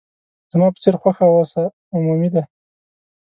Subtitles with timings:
[0.51, 1.51] زما په څېر خوښه اوس
[1.95, 2.43] عمومي ده.